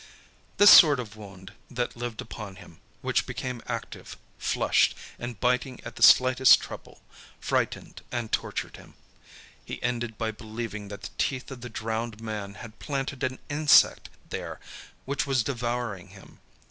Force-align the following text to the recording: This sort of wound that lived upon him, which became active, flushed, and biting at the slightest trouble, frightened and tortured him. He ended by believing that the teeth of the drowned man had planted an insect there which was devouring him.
This 0.57 0.71
sort 0.71 0.99
of 0.99 1.15
wound 1.15 1.53
that 1.69 1.95
lived 1.95 2.21
upon 2.21 2.55
him, 2.55 2.79
which 3.03 3.27
became 3.27 3.61
active, 3.67 4.17
flushed, 4.39 4.97
and 5.19 5.39
biting 5.39 5.79
at 5.85 5.95
the 5.95 6.01
slightest 6.01 6.59
trouble, 6.59 7.01
frightened 7.39 8.01
and 8.11 8.31
tortured 8.31 8.77
him. 8.77 8.95
He 9.63 9.79
ended 9.83 10.17
by 10.17 10.31
believing 10.31 10.87
that 10.87 11.03
the 11.03 11.09
teeth 11.19 11.51
of 11.51 11.61
the 11.61 11.69
drowned 11.69 12.19
man 12.19 12.55
had 12.55 12.79
planted 12.79 13.21
an 13.21 13.37
insect 13.47 14.09
there 14.31 14.59
which 15.05 15.27
was 15.27 15.43
devouring 15.43 16.07
him. 16.07 16.39